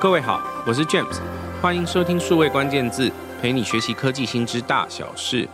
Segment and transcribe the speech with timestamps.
[0.00, 1.20] 各位好，我是 James，
[1.60, 3.10] 欢迎收听数位关键字，
[3.42, 5.48] 陪你学习科技新知大小事。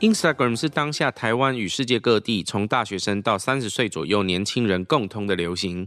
[0.00, 5.86] Instagram 是当下台湾与世界各地从大学生到三十岁左右年轻人共通的流行。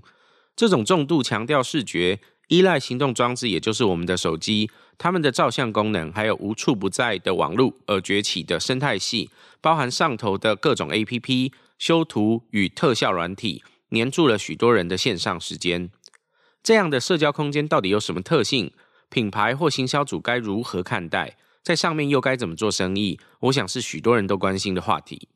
[0.55, 2.19] 这种重度强调视觉、
[2.49, 4.69] 依赖行动装置，也就是我们的手机，
[4.99, 15.89] 他们的照相功能，还有无处不在的网络而崛起的生态系，包含上头的各种 APP、修图与特效软体，黏住了许多人的线上时间。
[16.69, 18.71] 这样的社交空间到底有什么特性？
[19.09, 21.35] 品牌或行销组该如何看待？
[21.63, 23.19] 在上面又该怎么做生意？
[23.39, 25.29] 我想是许多人都关心的话题。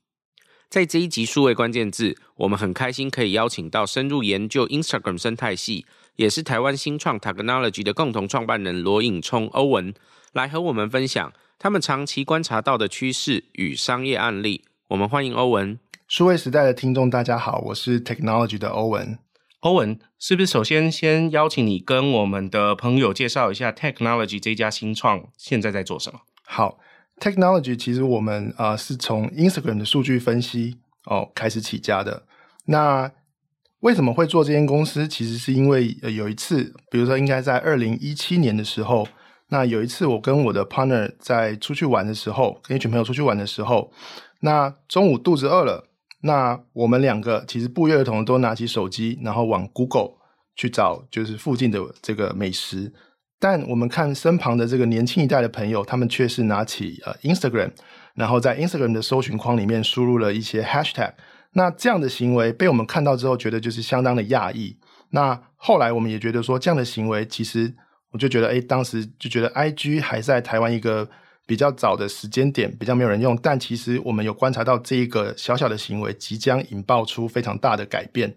[0.70, 9.92] 在这一集数位关键字，我们很开心可以邀请到深入研究 Instagram 生态系，也是台湾新创 Technology 的共同创办人罗颖聪欧文，
[10.34, 14.66] 来和我们分享他们长期观察到的趋势与商业案例。
[14.90, 15.80] 我们欢迎欧文。
[16.08, 19.18] 数位时代的听众，大家好，我是 Technology 的欧文。
[19.64, 26.20] 欧文，是不是首先先邀请你跟我们的朋友介绍一下 Technology 这家新创现在在做什么？
[26.46, 26.80] 好
[27.18, 32.24] ，Technology 其实我们啊、是从 Instagram 的数据分析哦开始起家的。
[32.66, 33.10] 那
[33.80, 35.08] 为什么会做这间公司？
[35.08, 39.08] 其实是因为呃有一次，比如说应该在二零一七年的时候，
[39.48, 43.94] 那有一次我跟我的 partner 在出去玩的时候，跟一群朋友出去玩的时候，
[44.42, 45.88] 那中午肚子饿了。
[46.26, 50.12] 那我们两个其实不约而同都拿起手机，然后往 Google
[50.56, 52.94] 去找，就是附近的这个美食。
[53.40, 57.72] 但我们看身旁的这个年轻一代的朋友，他们却是拿起呃 Instagram，
[58.16, 61.12] 然后在 Instagram 的搜寻框里面输入了一些 Hashtag。
[61.52, 64.78] 那这样的行为被我们看到之后，觉得就是相当的讶异。
[65.10, 67.76] 那后来我们也觉得说，这样的行为其实
[68.12, 71.10] 我就觉得，哎，当时就觉得 IG 还在台湾一个。
[71.46, 78.34] 比较早的时间点，比较没有人用，但其实我们有观察到这一个小小的行为即将引爆出非常大的改变。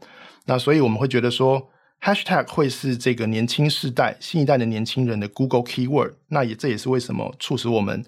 [0.46, 6.14] 那所以我们会觉得说，Hashtag 会是这个年轻世代、新一代的年轻人的 Google Keyword。
[6.28, 8.04] 那也这也是为什么促使我们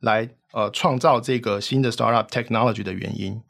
[0.00, 3.40] 来呃创造这个新的 Startup Technology 的原因。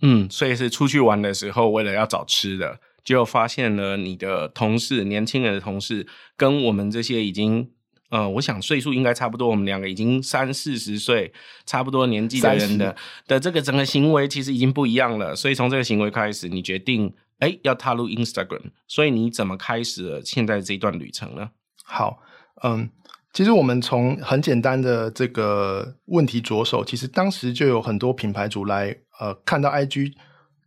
[0.00, 7.70] 嗯，所以是出去玩的时候，为了要找吃的，就发现了你的同事，年轻人的同事，跟我们这些已经。
[8.12, 11.32] 呃，我想岁数应该差不多，我们两个已经三四十岁，
[11.64, 12.94] 差不多年纪的人的
[13.26, 15.34] 的这个整个行为其实已经不一样了。
[15.34, 21.48] 所以从这个行为开始，你决定哎要踏入 Instagram，所以你怎么开始了现在这一段旅程呢？
[21.84, 22.18] 好，
[22.62, 22.90] 嗯，
[23.32, 30.12] 其实我们从很简单的这个问题着手，其实当时就有很多品牌主来呃看到 IG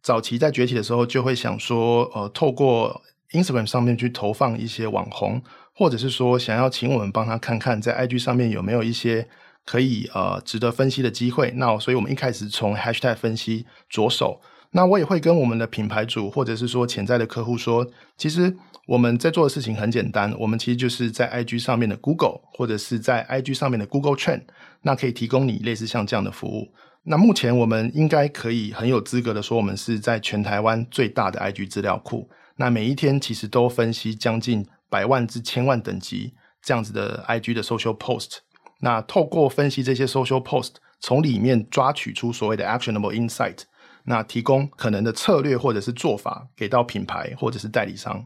[0.02, 3.04] 早期在崛起的时候，就会想说呃透过
[3.34, 5.44] Instagram 上面去投放一些网红。
[5.76, 9.28] 或者是说想要请我们帮他看看在 IG 上面有没有一些
[9.66, 14.40] 可以呃值得分析的机会，那所以我们一开始从 Hashtag 分析着手。
[14.72, 17.86] 那我也会跟我们的品牌主或者是说潜在的客户说，
[18.18, 18.56] 其实
[18.88, 24.44] 我们在做的事情很简单，我们其实就是在 IG 上面的 Google 或者是在 IG 上面的 Google Trend，
[24.82, 26.72] 那可以提供你类似像这样的服务。
[27.04, 32.30] 那目前我们应该可以很有资格的说，我们是在全台湾最大的 IG 资料库。
[32.58, 34.66] 那每一天其实都分析将近。
[34.90, 38.38] 百万至千万等级这样子的 IG 的 social post，
[38.82, 43.64] 那透过分析这些 social post，从里面抓取出所谓的 actionable insight，
[44.06, 48.26] 那提供可能的策略或者是做法给到品牌或者是代理商。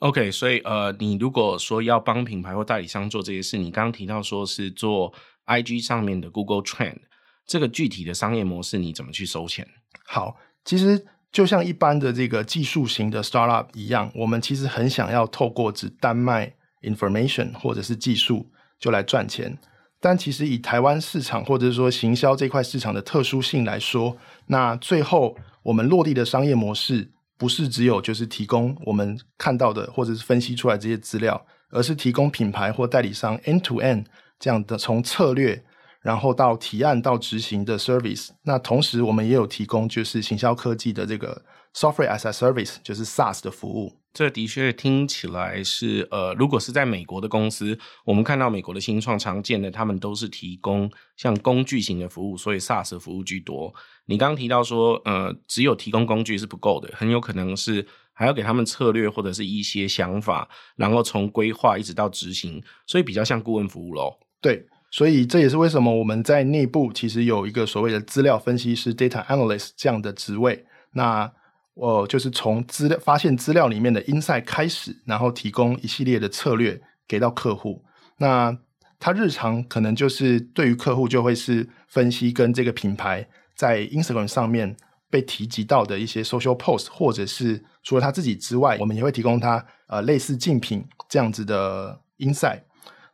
[0.00, 5.12] OK，所以呃，你如果说要帮品牌或代理商做这些事，你刚刚提到说是做
[5.46, 6.98] IG 上面的 Google Trend，
[7.46, 9.66] 这个具体的商业模式你怎么去收钱？
[10.06, 11.06] 好，其实。
[11.30, 16.52] 就像一般的这个技术型的 startup 一样，我们其实很想要透过只单卖
[16.82, 19.58] information 或者是技术就来赚钱。
[20.00, 24.16] 但其实以台湾市场或者是说行销这块市场的特殊性来说，
[24.46, 34.04] 那最后我们落地的商业模式不是只有就是提供我们看到的或者是分析出来这些资料，而是提供品牌或代理商 end to end
[34.38, 35.62] 这样的从策略。
[36.00, 41.44] 然后到提案到执行的 service，那同时我们也有提供就是行销科技的这个
[41.74, 43.92] software as a service，就是 SaaS 的服务。
[44.14, 53.72] 这的确听起来是呃，如果是在美国的公司，我们看到美国的新创常见的，他们都是提供像工具型的服务，所以 SaaS 的服务居多。
[54.06, 64.18] 你刚刚提到说，呃，只有提供工具是不够的，很有可能是还要给他们策略或者是一些想法，然后从规划一直到执行，所以比较像顾问服务喽。
[64.40, 64.66] 对。
[64.90, 70.64] 所以这也是为什么我们在内部其实有一个所谓的资料分析师 （data analyst） 这样的职位。
[70.92, 71.30] 那
[71.74, 77.84] 我就是从资料发现资料里面的 insight 开始，然后提供一系列的策略给到客户。
[78.16, 78.58] 那
[78.98, 84.76] 他日常可能就是对于客户就会是分析跟这个品牌在 Instagram 上面
[85.10, 92.62] 被提及到的一些 social post，或者是除了他自己之外，我们也会提供他呃类似竞品这样子的 insight。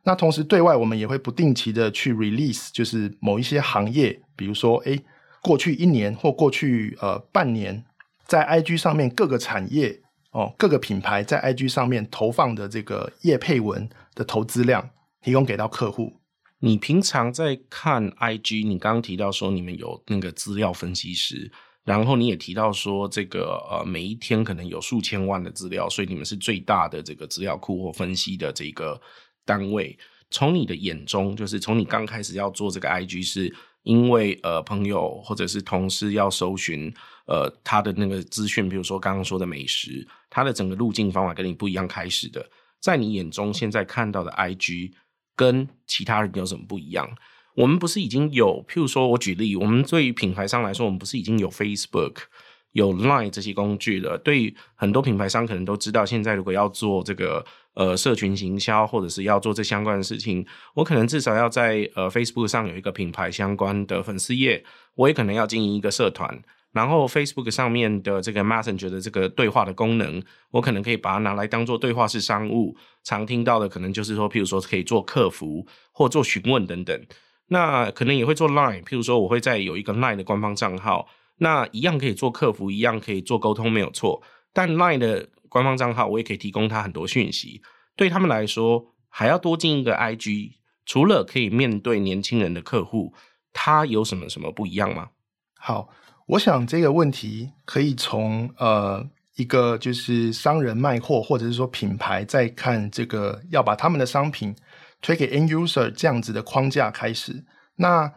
[0.05, 5.03] 那同时对外，我们也会不定期的去 release，就是某一些行业，比如说诶，
[5.43, 7.85] 过去一年或过去呃半年，
[8.27, 10.03] 在 IG 上面各个产业
[10.33, 14.91] 哦各个品牌在 IG 上面投放的这个业配文的投资量，
[15.23, 16.13] 提供给到客户。
[16.61, 21.51] 你平常在看 IG，你刚刚提到说你们有那个资料分析师。
[21.85, 28.99] 然后你也提到说，这个呃，每一天可能有数千万的资料，所以你们是最大的这个资料库或分析的这个
[29.45, 29.99] 单位。
[30.31, 33.55] 从你的眼中，就是从你刚开始要做这个 IG，是
[33.85, 36.93] 因为呃朋友或者是同事要搜寻
[37.27, 42.45] 呃他的那个资讯，比如说刚刚说的美食，他的整个路径方法跟你不一样开始的。
[42.81, 44.93] 在你眼中，现在看到的 IG
[45.37, 47.09] 跟其他人有什么不一样？
[47.55, 52.17] 我们不是已经有，譬如说，我举例，我们对于品牌商来说，我们不是已经有 Facebook、
[52.75, 54.19] 有 Line 这些工具了？
[54.19, 57.45] 对很多品牌商可能都知道，现在如果要做这个
[57.75, 60.45] 呃社群行销，或者是要做这相关的事情，
[60.75, 64.63] 我可能至少要在呃 Facebook 上有一个品牌相关的粉丝页，
[64.97, 66.43] 我也可能要经营一个社团，
[66.73, 77.01] 然后 Facebook 上面的这个 Messenger 的这个对话的功能，我可能可以把它拿来当做对话式商务，常听到的可能就是说，譬如说可以做客服或做询问等等。
[77.47, 81.07] 那可能也会做 Line，譬如说我会在有一个 Line 的官方账号，
[81.39, 84.23] 那一样可以做客服，一样可以做沟通，没有错。
[84.53, 87.63] 但 Line 的官方账号我也可以提供他很多讯息，
[87.97, 90.53] 对他们来说还要多进一个 IG，
[90.87, 93.15] 除了可以面对年轻人的客户，
[93.53, 95.11] 他有什么什么不一样吗？
[95.59, 95.89] 好，
[96.27, 104.55] 我想这个问题可以从呃一个就是商人卖货，或者是说品牌在看这个要把他们的商品。
[105.03, 107.45] 推给 end user 这样子的框架开始，
[107.77, 108.11] 那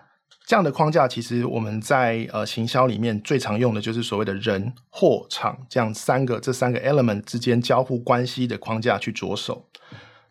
[0.47, 9.67] 这样的框架其实我们在呃行销里面最常用的就是所谓的人、货、场这样三个这三个 element 之间交互关系的框架去着手。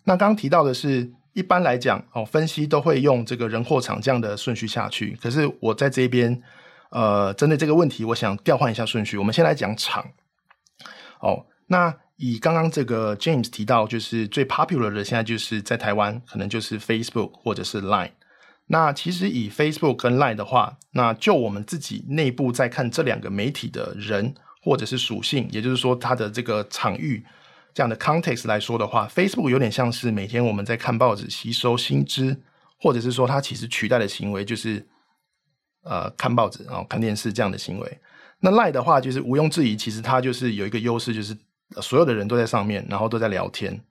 [0.04, 5.18] 那刚刚提到的是，一般来讲哦，分析都会用这个人、货、场这样的顺序下去。
[5.20, 6.42] 可是我在这边
[6.88, 9.18] 呃，针对这个问题，我想调换一下顺序。
[9.18, 10.12] 我们先来讲场。
[11.20, 11.94] 哦，那。
[12.18, 18.12] 以刚刚这个 James 提到，就是最 popular 的现在就是在台湾，可能就是 Facebook 或者是 Line。
[18.66, 27.24] 那其实以 Facebook 跟 Line 的话，那就我们自己内部在看这两个媒体的人或者是属性，也就是说它的这个场域
[27.72, 32.40] 这样的 context 来说的话，Facebook 有点像是每天我们在看报纸吸收新知，
[32.78, 34.86] 或者是说它其实取代的行为就是
[35.82, 38.00] 呃看报纸然后看电视这样的行为。
[38.40, 41.36] 那 Line 的话，就是毋庸置疑，其实它就是有一个优势，就是。
[41.82, 43.82] 所有的人都在上面，然后都在聊天。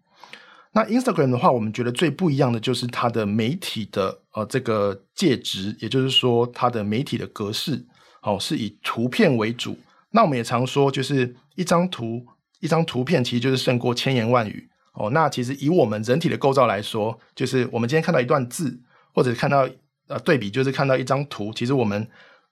[0.76, 7.86] 那 Instagram 的话，我们觉得最不一样的就是它的媒体的呃这个介质，也就是说它的媒体的格式，
[8.22, 9.78] 哦是以图片为主。
[10.12, 12.26] 那我们也常说，就是一张图
[12.60, 15.10] 一张图片其实就是胜过千言万语哦。
[15.12, 18.78] 那其实以我们人体的构造来说，就是我们今天看到一段字，
[19.14, 19.68] 或者看到
[20.10, 22.06] 呃对比，就是看到一张图，其实我们。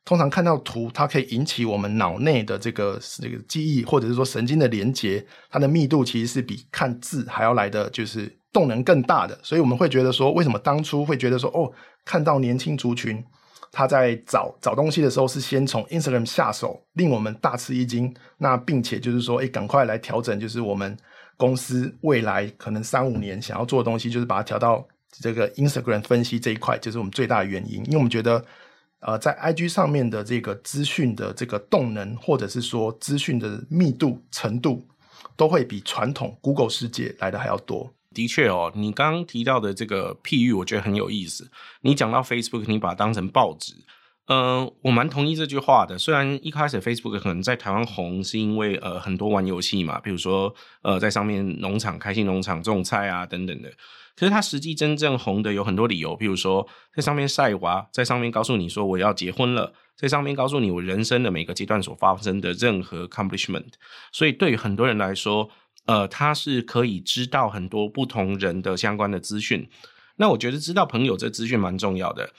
[0.06, 9.40] 通常看到图，它可以引起我们脑内的这个这个记忆，或者是说神经的连接，它的密度其实是比看字还要来的就是动能更大的。
[9.42, 11.72] 所以我们会觉得说，为什么当初会觉得说，哦，
[12.04, 13.24] 看到年轻族群
[13.72, 18.14] 他在找找东西的时候是先从 Instagram 下手，令我们大吃一惊。
[18.38, 20.98] 那并且就是说，哎，赶快来调整，就是我们
[21.38, 28.44] 公司未来可能三五年想要做的东西，就是把它调到这个 Instagram 分析这一块，就是我们最大的原因，因为我们觉得。
[29.06, 34.88] 呃，在 IG 上面的这个资讯的这个动能，或者是说资讯的密度程度，
[35.36, 37.94] 都会比传统 Google 世界来的还要多。
[38.14, 41.50] 的确哦，你刚刚提到的这个譬喻，我觉得很有意思。
[41.82, 43.74] 你讲到 Facebook，你把它当成报纸，
[44.28, 45.98] 呃，我蛮同意这句话的。
[45.98, 53.70] 虽然一开始 Facebook 可能在台湾红，是因为呃很多玩游戏嘛，比如说呃在上面农场开心农场种菜啊等等的。
[54.16, 56.66] 可是它实际真正红的有很多理由，比如说
[56.96, 63.74] 在上面晒娃，在上面告诉你说我要结婚了，在上面告诉你我人生的每个阶段所发生的任何 accomplishment。
[64.12, 65.50] 所以对于很多人来说，
[65.88, 69.68] 呃，他是可以知道很多不同人的相关的资讯。
[70.18, 72.30] 那我觉得知道朋友这资讯蛮重要的。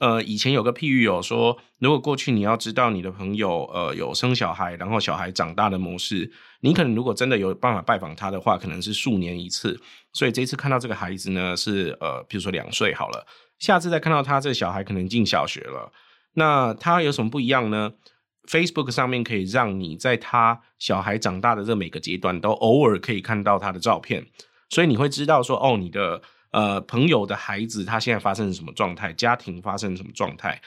[0.00, 9.78] 呃，以前有个譬喻有说，如果过去你要知道你的朋友呃有生小孩，然后小孩长大的模式，你可能如果真的有办法拜访他的话，可能是数年一次。
[10.14, 13.26] 所以这次看到这个孩子呢，是呃，比如说两岁好了，
[13.58, 15.92] 下次再看到他这个小孩可能进小学了，
[16.32, 17.92] 那他有什么不一样呢
[18.48, 24.26] ？Facebook 上面可以让你在他小孩长大的这每个阶段都偶尔可以看到他的照片，
[24.70, 26.22] 所以你会知道说，哦，你的。
[26.50, 29.12] 呃，朋友的孩子他现在发生什么状态？
[29.12, 30.60] 家庭发生什么状态？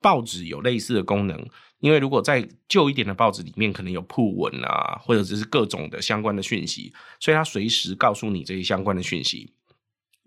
[0.00, 1.48] 报纸有类似的功能，
[1.80, 9.52] 因为如果在旧一点的报纸里面，可能有铺文啊，或者只是各种的相关的讯息，所以它随时告诉你这些相关的讯息。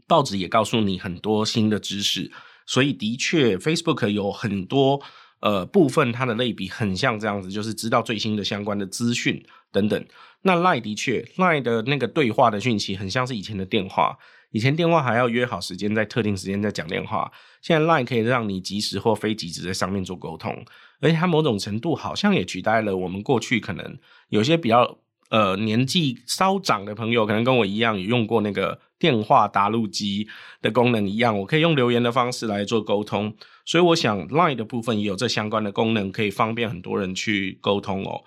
[0.07, 2.29] 报纸也告诉你很多新的知识，
[2.65, 5.01] 所以的确，Facebook 有很多
[5.39, 9.41] 呃部分，它的类比很像这样子，就是知道最新的相关的资讯
[9.71, 10.05] 等等。
[10.41, 14.17] 那 Line 的确，Line 的那个对话的讯息很像是以前的电话，
[14.51, 17.31] 以前电话还要约好时间，在特定时间再讲电话，
[17.61, 20.53] 现在 Line 可以让你即时或非即时在上面做沟通，
[20.99, 23.97] 而且它某种程度好像也取代了我们过去可能
[24.29, 24.97] 有些比较
[25.29, 30.27] 呃年纪稍长的朋友，可能跟我一样有用过那个电话答录机
[30.61, 33.33] 的功能一样，我可以用留言的方式来做沟通，
[33.65, 38.21] 所以我想 Line 的部分也有这相关的功能，可以方便很多人去沟通哦。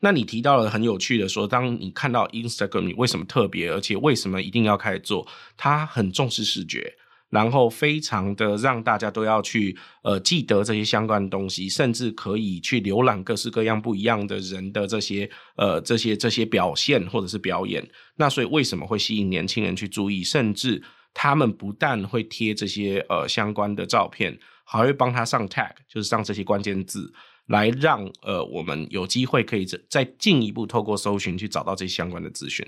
[0.00, 5.26] 那你提到了很有趣的说，当你看到 Instagram，你为什么特别，而且为什么一定要开始做？
[5.56, 6.94] 它很重视视觉，
[7.28, 17.86] 然后非常的让大家都要去呃记得这些相关的东西，甚至可以去浏览各式各样不一样的人的这些呃这些这些表现或者是表演。
[18.16, 20.24] 那所以为什么会吸引年轻人去注意？
[20.24, 27.12] 甚至他们不但会贴这些呃相关的照片，还会帮他上 tag，就是上这些关键字。
[27.50, 32.64] 来让呃我们有机会可以再进一步透过搜寻去找到这相关的资讯。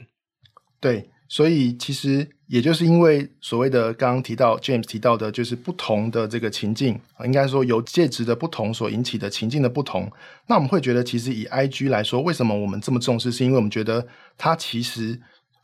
[0.81, 10.11] 对，所以其实也就是因为所谓的刚刚提到 James 提到的，就是不同的这个情境，应该说由介质的不同所引起的情境的不同。
[10.49, 13.31] 那我们会觉得，其实以 IG 来说，为什么我们这么重视？
[13.31, 14.05] 是因为我们觉得
[14.37, 15.17] 它其实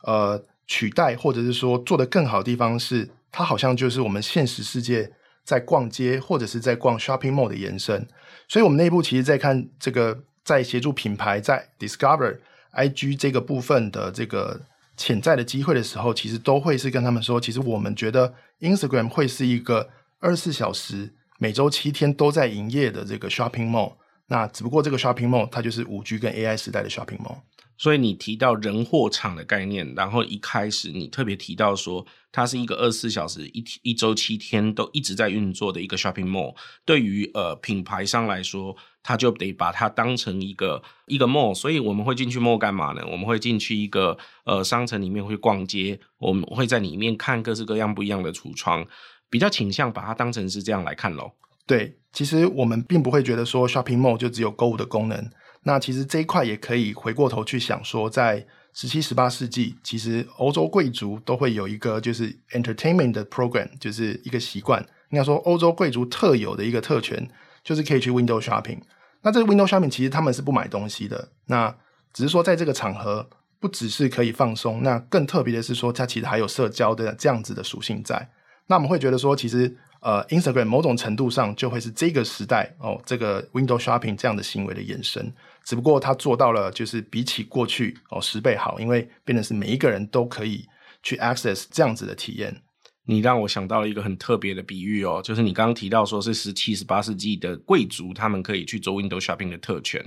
[0.03, 5.11] 呃取代或者是说做得更好的地方是，它好像就是我们现实世界
[5.43, 8.07] 在逛街或者是在逛 shopping mall 的延伸。
[8.47, 12.37] 所以，我们内部其实，在看这个，在协助品牌在 discover
[12.73, 14.61] IG 这个部分的这个
[14.97, 23.93] 潜在的机会的时候，其实都会是跟他们说，其实我们觉得 Instagram 会是一个二十四小时、每周七天都在营业的这个 shopping mall。
[24.27, 27.37] 那只不过这个 shopping mall 它就是五 G 跟 AI 时代的 shopping mall。
[27.79, 36.53] 所以你提到人货场的概念，然后一开始你特别提到说，它是一个二十四小时一一周七天都一直在运作的一个 shopping mall。
[36.83, 41.55] 对于呃品牌商来说，他就得把它当成一个一个 mall。
[41.55, 43.01] 所以我们会进去 mall 干嘛呢？
[43.09, 48.85] 我们会进去一个呃商城里面会逛街，我们会在里面看各式各样不一样的橱窗，
[49.29, 51.33] 比较倾向把它当成是这样来看咯。
[51.65, 55.31] 对，其实我们并不会觉得说 shopping mall 就只有购物的功能。
[55.69, 64.83] 那其实这一块也可以回过头去想说，在十七、十八世纪，其实欧洲贵族都会有一个就是 entertainment 的 program，就是一个习惯。
[65.11, 67.29] 应该说，欧洲贵族特有的一个特权，
[67.63, 68.79] 就是可以去 window shopping。
[69.21, 71.75] 那这个 window shopping 其实他们是不买东西的，那
[72.11, 78.27] 只是说在这个场合，不只是可以放松，那更特别的是说，它其实还有社交的这样子的属性在。
[78.65, 79.77] 那我们会觉得说，其实。
[80.01, 85.29] 呃，Instagram 某种程度上就会是这个时代哦，这个 window shopping 这样的行为的延伸，
[85.63, 90.65] 只不过他做到了就是比起过去哦十倍好，因为变成是每一个人都可以
[91.03, 92.61] 去 access 这样子的体验。
[93.05, 100.03] 你让我想到了一个很特别的比喻哦，就是你刚刚提到说是十七、十八世纪的贵族他们可以去做 window shopping 的特权。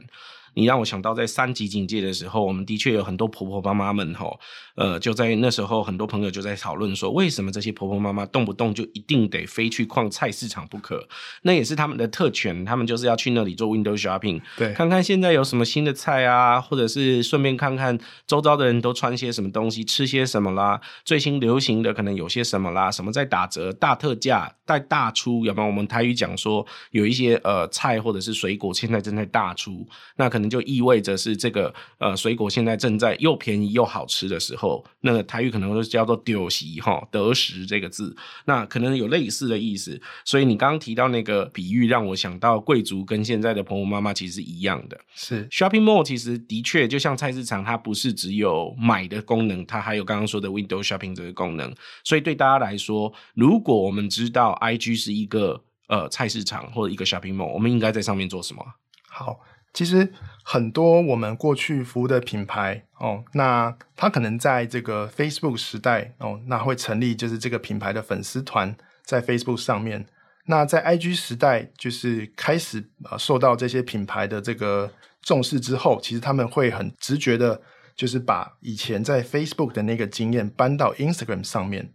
[0.54, 4.38] 你让我想到，在三级警戒的时候，我们的确有很多婆婆妈妈们吼，
[4.76, 11.02] 呃，就在那时候，很多朋友就在讨论说，为什么这些婆婆妈妈动不动就一定得非去逛菜市场不可？
[11.42, 17.98] 那也是他们的特权，他们就是要去那里做 window shopping，对，看看现在有什么新的菜啊，或者是顺便看看
[18.28, 30.52] 周遭的人都穿些什么东西，吃些什么啦，最新流行的可能有些什么啦，什么在打折、大特价、带大出，要不然我们台语讲说有一些呃菜或者是水果现在正在大出，那可能。
[30.52, 34.61] 就意味着是这个呃水果现在正在又便宜又好吃的时候，
[35.00, 38.14] 那个台语可能会叫做丢席哈得时这个字，
[38.44, 40.00] 那可能有类似的意思。
[40.24, 45.00] 所以你刚刚提到那个比喻，让我想到贵族跟现在的婆婆妈妈其实是一样的。
[45.14, 51.74] 是 shopping mall 其实的确就像菜市场，它不是只有买的功能，它还有刚刚说的 window shopping 这个功能。
[52.04, 58.64] 所以对大家来说，如果我们知道 IG 是一个呃菜市场或者一个 shopping mall，我们应该在上面做什么？
[59.08, 59.40] 好。
[59.72, 60.12] 其实
[60.44, 70.06] 很多我们过去服务的品牌哦，那它可能在这个 Facebook 时代哦，那会成立就是这个品牌的粉丝团在 Facebook 上面。
[70.46, 77.62] 那在 IG 时代，就是开始呃受到这些品牌的这个重视之后，其实他们会很直觉的，
[77.94, 81.92] 就是把以前在 Facebook 的那个经验搬到 Instagram 上面。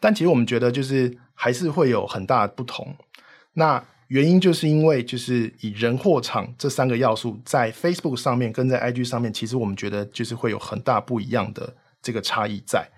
[0.00, 2.96] 但其实我们觉得，就是还是会有很大的不同。
[3.52, 12.88] 那原因就是因为就是以人货场这三个要素在 Facebook 上面跟在 IG 上面，其实我们觉得就是会有很大不一样的这个差异在。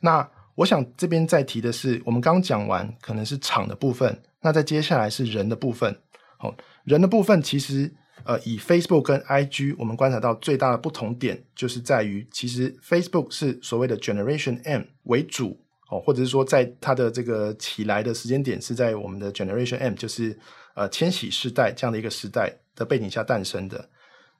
[0.00, 5.98] 那我想这边再提的是，我们刚讲完可能是场的部分，那在接下来是人的部分。
[6.36, 7.90] 好，人的部分其实
[8.24, 15.58] 呃，以 Facebook 跟 IG，我们观察到最大的不同点，就是在于其实 Facebook 是所谓的 Generation M 为主
[15.90, 20.38] 哦，或者是说在它的这个起来的时间点是在我们的 Generation M，就是
[20.78, 23.90] 呃千禧世代这样的一个时代的背景下诞生的。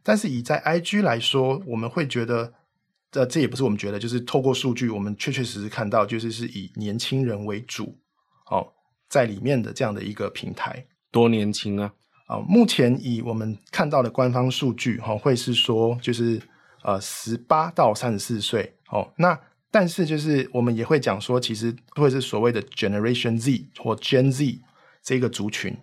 [0.04, 2.54] 但是以在 IG 来说，我们会觉得，
[3.11, 7.99] 这、呃、这也不是我们觉得，就是透过数据，我们确确实实看到，就是是以年轻人为主
[8.50, 8.73] 哦，
[9.09, 11.92] 在里面的这样的一个平台，多年轻啊！
[12.28, 16.40] 啊、呃，目前以我们看到的官方数据，哈、哦，会是说就是
[16.83, 19.38] 呃十八到三十四岁，哦，那
[19.71, 24.61] 但是就是我们也会讲说，其实会是所谓的 Generation Z 或 Gen Z
[25.02, 25.76] 这个族群，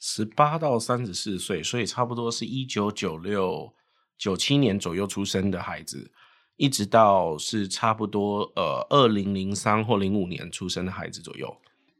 [0.00, 3.72] 十八到三十四岁，所以差不多是一九九六
[4.18, 6.10] 九七年左右出生的孩子，
[6.56, 11.56] 一直到是差不多呃二零零三或零五年出生的孩子左右，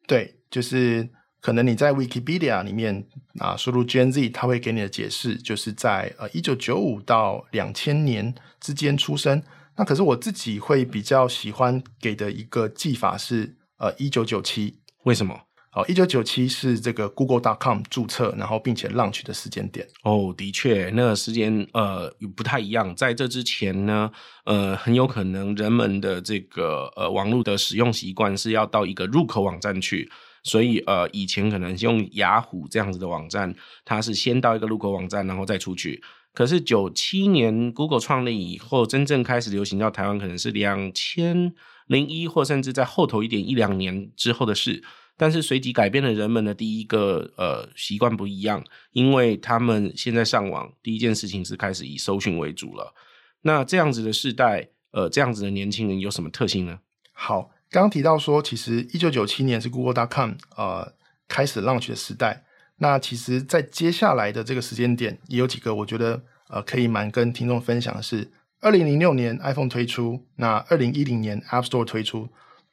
[0.09, 1.09] 对，就是。
[1.43, 9.43] 可能你在 Wikipedia 里面啊输入 Gen Z，它会给你的解释就是在呃一九九五到两千年之间出生。
[9.75, 14.83] 那可是我自己会比较喜欢给的一个记法是呃一九九七。
[15.05, 15.35] 为什么？
[15.73, 19.87] 哦，一九九七是这个 Google.com 注册，然后并且 launch 的时间点。
[20.03, 22.93] 哦，的确，那个时间呃不太一样。
[22.97, 24.11] 在这之前呢，
[24.47, 30.11] 呃，很有可能人们的这个呃网络的使用习惯是要到一个入口网站去。
[30.43, 36.03] 所以，呃，以前可能用雅虎这样子的网站，它是先到一个入口网站，然后再出去。
[36.33, 41.53] 可是九七年 Google 创立以后，真正开始流行到台湾，可能是两千
[41.87, 44.83] 零一或甚至在后头一点一两年之后的事。
[45.21, 52.95] 但是随即改变了人们的第一个呃习惯不一样，因为他们现在上网第一件事情是开始以搜寻为主了。
[53.43, 56.79] 那这样子的世代，呃，这样子的年轻人有什么特性呢？
[57.13, 57.51] 好。
[57.69, 60.93] 刚刚提到说，其实一九九七年是 Google.com 呃
[61.29, 62.43] 开始 launch 的时代。
[62.79, 72.29] 那其实，在接下来的这个时间点，也有几个我觉得呃可以蛮跟听众分享的是，二零零六年 iPhone 推出，那二零一零年 App Store 推出，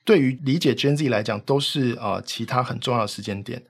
[0.07, 3.61] 对于理解 Gen Z 来讲，都是呃其他很重要的时间点。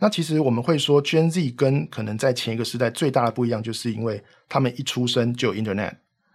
[0.00, 5.92] 那其实我们会说，Gen Z 跟可能在前一个时代最大的不一样，就是因为他们一出生就有 Internet，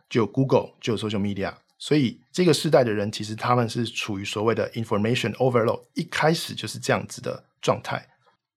[0.10, 1.54] 就有 Google，就有 Social Media。
[1.78, 8.08] 所以这个世代的人，其实他们是处于所谓的 information overload，一开始就是这样子的状态。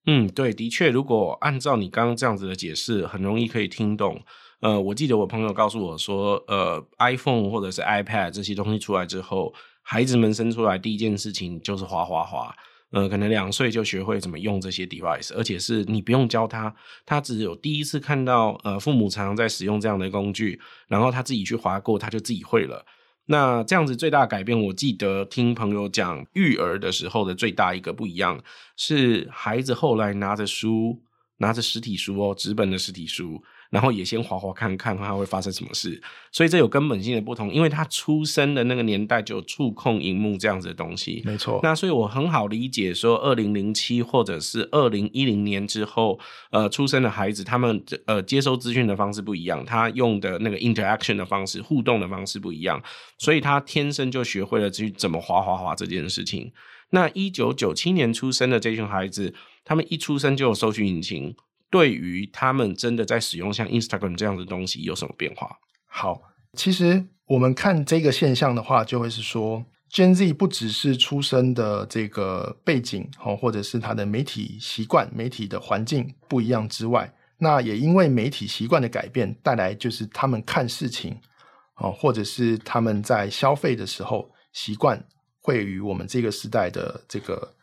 [0.06, 4.22] 嗯，对，的确，如果按照你刚刚这样子的解释，很容易可以听懂。
[4.60, 12.54] 呃，我记得我朋友告诉我说，呃，iPhone 或者是 iPad 这些东西出来之后，孩子们生出来第一件事情就是滑滑滑。
[12.92, 16.74] 呃，可能两岁就学会怎么用这些 device，而且是你不用教他，
[17.06, 22.84] 他只有第一次看到呃父母常常在使用这样的工具，然后他自己去滑过，他就自己会了。
[23.24, 28.38] 那这样子最大改变，我记得听朋友讲育儿的时候的最大一个不一样，
[28.76, 31.00] 是孩子后来拿着书，
[31.38, 33.42] 拿着实体书哦，纸本的实体书。
[33.72, 35.98] 然后也先滑滑看看它会发生什么事，
[36.30, 41.58] 所以这有根本性的不同，因为他出生的那个年代就有触控荧幕这样子的东西，没错。
[41.62, 52.82] 那所以我很好理解说，二零零七或者是二零一零年之后，呃，出生的孩子他们呃接收资讯的方式不一样，他用的那个 interaction 的方式、互动的方式不一样，
[53.16, 56.52] 所以他天生就学会了去怎么滑滑滑这件事情。
[56.90, 59.32] 那一九九七年出生的这群孩子，
[59.64, 61.34] 他们一出生就有搜寻引擎。
[61.72, 65.56] 对于他们真的在使用像 Instagram 这样的东西有什么变化？
[65.86, 66.20] 好，
[66.52, 81.16] 其实我们看这个现象的话，就会是说，Gen Z 不只是出生的这个背景哦，或者是他的媒体习惯、媒体的环境不一样之外，那也因为媒体习惯的改变，带来就是他们看事情
[81.76, 85.02] 哦，或者是他们在消费的时候习惯
[85.40, 87.54] 会与我们这个时代的这个。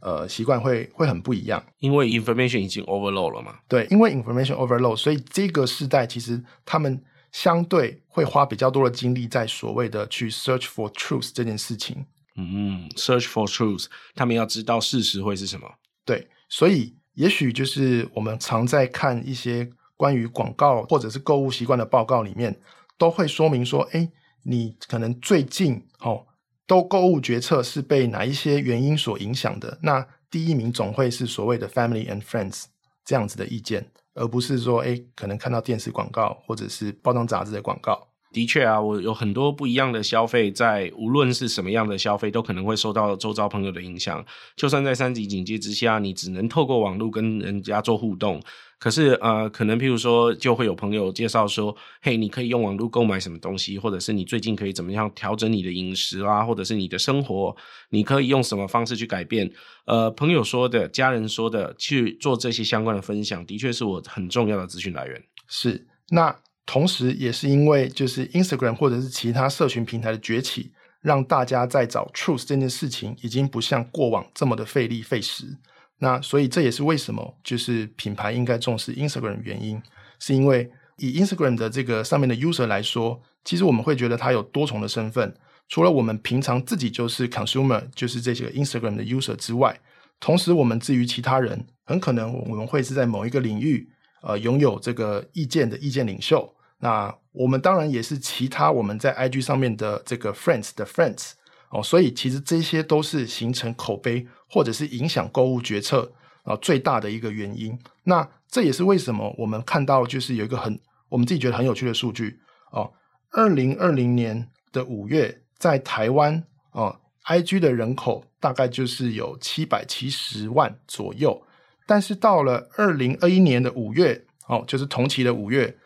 [0.00, 3.58] 呃，习惯会会很不一样，因为 information 已经 overload 了嘛。
[3.66, 12.06] 对，因为 information overload，所以这个时代其实他们相对会花比较多的精力在所谓的去 search for truth 这件事情。
[12.36, 15.68] 嗯，search for truth，他们要知道事实会是什么。
[16.04, 22.56] 对，所以也许就是我们常在看一些关于广告或者是购物习惯的报告里面，
[22.96, 24.08] 都会说明说，哎，
[24.44, 26.24] 你可能最近哦。
[26.68, 29.78] 都购物决策是被哪一些原因所影响的？
[29.82, 32.64] 那第一名总会是所谓的 family and friends
[33.04, 38.06] 这样子的意见，而不是说，诶，可能看到电视广告或者是包装杂志的广告。
[38.30, 44.22] 的确啊，我有很多不一样的消费，在无论是什么样的消费，都可能会受到周遭朋友的影响。
[44.54, 48.38] 就算在三级警戒之下，你只能透过网络跟人家做互动。
[48.78, 57.56] 可是，呃，可能譬如说，就会有朋友介绍说，嘿，你可以用网络购买什么东西，或者是你最近可以怎么样调整你的饮食啊，或者是你的生活，
[57.90, 59.50] 你可以用什么方式去改变？
[59.86, 65.20] 呃，朋友说的，家人说的，去做这些相关的分享，的确是我很重要的资讯来源。
[65.48, 75.58] 是，那同时也是因为就是 Instagram 或者是其他社群平台的崛起，让大家在找 truth 这件事情已经不像过往这么的费力费时。
[75.98, 79.82] 那所以这也是为什么就是品牌应该重视 Instagram 原因，
[80.18, 85.34] 是因为以 Instagram 的这个上面的 user 来说，其实我们会觉得它有多重的身份。
[85.68, 89.78] 除了我们平常自己就是 consumer，就是这些 Instagram 的 user 之外，
[90.18, 93.88] 同时我们至于其他人，很可能我们会是在某一个领域，
[94.22, 96.54] 呃，拥有这个意见的意见领袖。
[96.80, 101.32] 那我们当然也是其他我们在 IG 上面的这个 friends 的 friends
[101.70, 106.12] 哦，所以其实这些都是形成口碑或者是影响购物决策
[106.44, 107.78] 啊、最大的一个原因。
[108.04, 110.78] 那这也是为什么我们看到就是有一个很
[111.08, 112.40] 我们自己觉得很有趣的数据
[112.72, 112.92] 哦，
[113.32, 115.42] 二零二零年的五月。
[115.58, 121.42] 在台湾哦，IG 的人口大概就是有七百七十万左右，
[121.84, 125.76] 但是到了二零二一年的五月哦，就是同期的五月，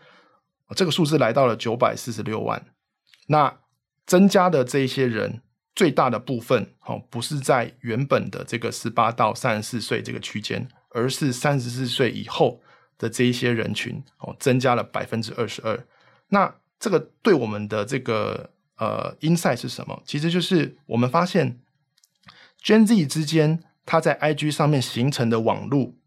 [0.76, 2.66] 这个数字来到了九百四十六万。
[3.28, 3.60] 那
[4.04, 5.40] 增加的这一些人，
[5.74, 12.60] 最大的部分哦，不是在原本的这个十八到三十四岁这个区间，而是三十四岁以后
[12.98, 15.86] 的这一些人群哦，增加了百分之二十二。
[16.28, 18.50] 那这个对我们的这个。
[18.76, 20.02] 呃，insight 是什么？
[20.04, 21.60] 其实就是我们发现
[22.64, 26.00] ，Gen Z 之间，它在 IG 上面形成的网路，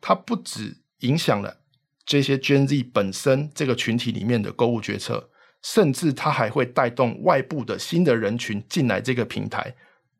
[0.00, 1.58] 它不只影响了
[2.06, 5.28] 这些 Gen Z 本身这个群体里面的购物决策，
[5.62, 9.74] 甚至它还会带动外部的新的人群进来这个平台。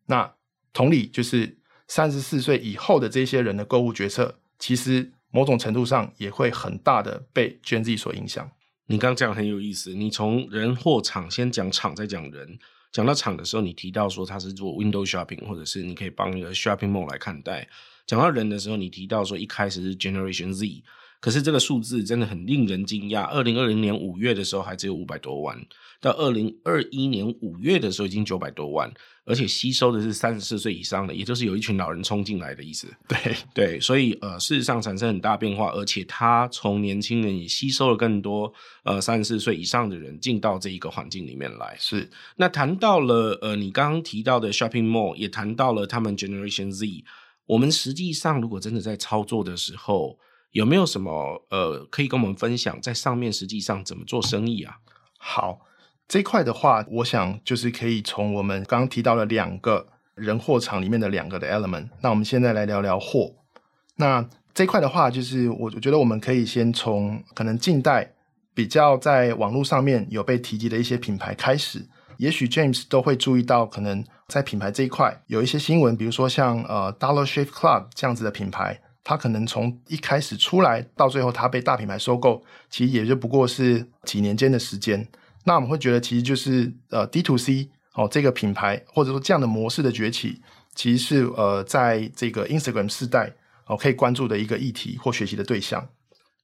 [0.06, 0.34] 那
[0.72, 8.50] 同理，就是三十四岁以后的这些人的购物决策，其实某种程度上也会很大的被 Gen Z 所影响。
[8.86, 12.58] 你刚刚讲很有意思，你从人或场先讲场，再讲人。
[12.90, 17.68] 讲到场的时候，你提到说他是做 window shopping，或者是你可以帮一个 shopping mall 来看待。
[18.06, 20.82] 讲到人的时候，你提到说一开始是 Generation Z。
[21.20, 23.24] 可是这个数字真的很令人惊讶。
[23.24, 25.58] 二零二零年五月的时候还只有五百多万，
[26.00, 28.88] 到二零二一年五月的时候已经九百多万，
[29.24, 32.86] 而且吸收的是三十四岁以上的，也就是有一群老人冲进来的意思。
[33.08, 38.52] 对 对，所以呃，事实上产生很大变化，而且他从年轻人也吸收了更多
[38.84, 41.76] 呃三十四岁以上的人进到这一个环境里面来。
[41.80, 42.08] 是。
[42.36, 47.04] 那谈到了呃，你刚刚提到的 shopping mall，也谈到了他们 Generation Z。
[47.46, 50.18] 我们实际上如果真的在操作的时候，
[50.52, 54.78] 有没有什么呃，可以跟我们分享，在上面实际上怎么做生意啊？
[55.18, 55.60] 好，
[56.08, 61.90] 这块的话，我想就是可以从我们刚刚提到的两个人货场里面的两个的 element。
[62.00, 63.34] 那我们现在来聊聊货。
[63.96, 68.14] 那这块的话，就是我我觉得我们可以先从可能近代
[68.54, 71.86] 比较在网络上面有被提及的一些品牌开始。
[72.16, 78.80] 也许 James 都会注意到，可能在品牌这一块有一些新闻，比如说像呃 Dollar Shave Club 这样子的品牌。
[79.08, 85.08] 它可能从一开始出来到最后，它被大品牌收购，其实也就不过是几年间的时间。
[85.44, 90.42] 那我们会觉得，其实就是呃 D to C 哦，这个品牌或者说这样的模式的崛起，
[90.74, 93.32] 其实是呃在这个 Instagram 世代
[93.66, 95.88] 哦可以关注的一个议题或学习的对象。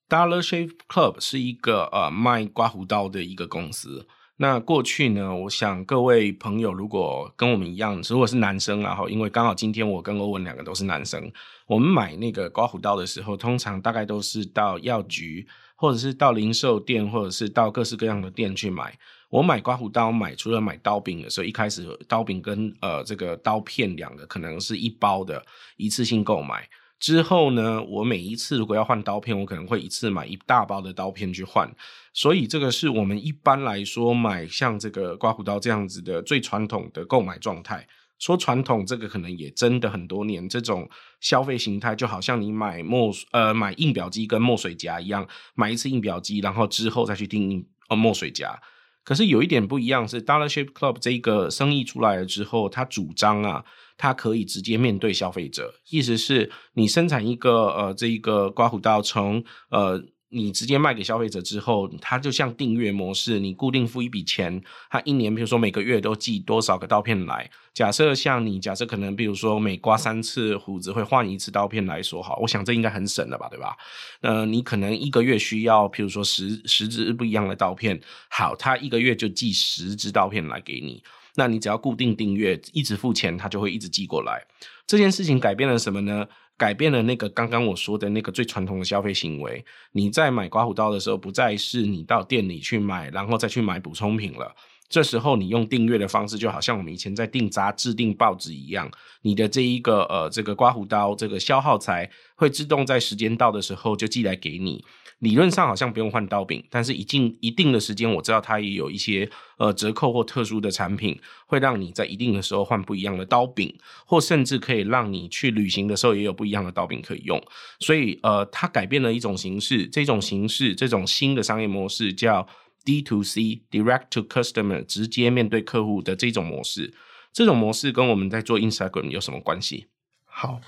[0.09, 4.09] Dollar Shave Club 是一个呃卖刮胡刀的一个公司。
[4.45, 11.33] 那过去呢，我想各位朋友如果跟我们一样，如果是男生啊，因为刚好今天我跟欧文两个都是男生，
[11.67, 18.95] 我们买那个刮胡刀的时候，通常大概都是到药局，或者是到零售店，或者是到各式各样的店去买。
[19.31, 25.43] 我买刮胡刀买，除了买刀柄的时候，一开始刀柄跟呃这个刀片两个可能是一包的，
[25.79, 26.69] 一次性购买。
[27.01, 31.75] 之后呢，我每一次如果要换刀片，我可能会一次买一大包的刀片去换。
[32.15, 37.87] 所以这个是我们一般来说买像这个刮胡刀这样子的最传统的购买状态。
[38.21, 40.49] 说传统，这个可能也真的很多年。
[40.49, 40.89] 这种
[41.21, 48.59] 消费形态就好像你买墨呃买印表机跟墨水夹一样，买一次印表机，然后之后再去订呃墨水夹。
[49.03, 53.65] 可是有一点不一样是，Dollar Shave Club 这个生意出来了之后，他主张啊。
[53.97, 60.03] 它可以直接面对消费者，意思是你生产一个呃这一个刮胡刀，从呃
[60.35, 67.49] 你直接卖给消费者之后，它就像订阅模式，你固定付一笔钱，它一年比如说每个月都寄多少个刀片来。
[67.73, 73.77] 假设像你假设可能比如说每刮三次胡子会换一次刀片来说好，我想这应该很省了吧，对吧？
[74.21, 81.03] 呃，你可能一个月需要比如说十十支不一样的刀片，好，它一个月就寄十支刀片来给你。
[81.37, 84.41] 那你只要固定订阅，一直付钱，它就会一直寄过来。
[84.87, 86.25] 这件事情改变了什么呢？
[86.57, 89.65] 改变了那个刚刚我说的那个最传统的消费行为。
[89.93, 94.55] 你在买刮胡刀的时候，不再是你到店里去买，然后再去买补充品了，
[94.89, 98.91] 这时候你用订阅的方式，就好像我们以前在订杂志、订报纸一样，
[99.23, 104.85] 你的这一个呃这个刮胡刀这个消耗材会自动在时间到的时候就寄来给你。
[105.21, 113.75] 理论上好像不用换刀柄，但是一定一定的时间，我知道它也有一些呃折扣或特殊的产品，会让你在一定的时候换不一样的刀柄，
[114.05, 117.43] 或甚至可以让你去旅行的时候也有不一样的刀柄可以用。
[117.81, 122.47] 所以呃，它改变了一种形式，这种形式这种新的商业模式叫
[122.85, 126.93] D to C（Direct to Customer），直接面对客户的这种模式。
[127.33, 129.87] 这种模式跟我们在做 Instagram 有什么关系？
[130.27, 130.61] 好。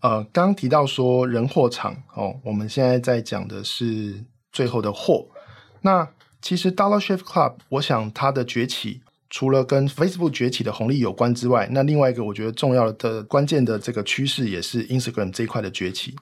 [0.00, 5.26] 呃，刚提到说人货场哦，我们现在在讲的是最后的货。
[5.80, 6.08] 那
[6.40, 16.14] 其实 Dollar Shave Club，我想它的崛起，除了跟 Facebook 崛起的红利有关之外，那另外一个我觉得重要的关键的这个趋势，也是 Instagram 这一块的崛起。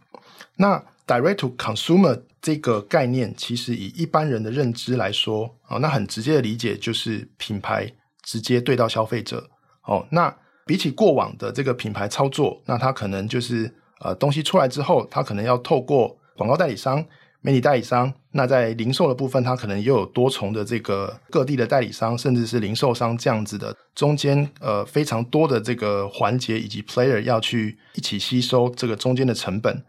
[0.56, 9.50] 那 Direct to Consumer 这个概念，其实以一般人的认知来说，哦，那很直接的理解就是品牌直接对到消费者。
[9.84, 10.34] 哦，那
[10.66, 17.02] 比起过往的这个品牌操作，那它可能就是呃东西出来之后，它可能要透过广告代理商、
[17.40, 18.12] 媒体代理商。
[18.32, 29.82] 那在零售的部分，它可能又有多重的这个各地的代理商，甚至是零售商这样子的中间呃非常多的这个环节以及 player 要去一起吸收这个中间的成本。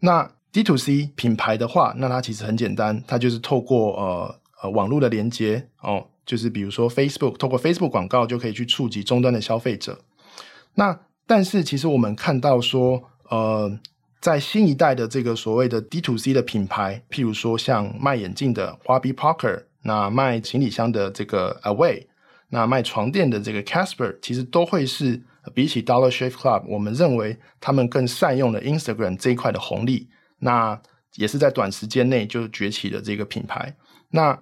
[0.00, 9.98] 那 D to C 品牌的话，那它其实很简单，它就是透过呃呃网络的连接哦，就是比如说 Facebook，透过 Facebook 广告就可以去触及终端的消费者。
[10.74, 13.78] 那但是其实我们看到说，呃，
[14.20, 22.06] 在新一代的这个所谓的 D to C 的品牌，譬如说像卖眼镜的花 B Parker，那卖行李箱的这个 Away，
[22.48, 25.22] 那卖床垫的这个 Casper，其实都会是
[25.54, 30.08] 比起 Dollar Shave Club，我们认为他们更善用了 Instagram 这一块的红利，
[30.40, 30.80] 那
[31.14, 33.76] 也是在短时间内就崛起的这个品牌。
[34.10, 34.36] 那